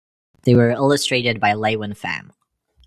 [0.45, 2.31] They were illustrated by LeUyen Pham.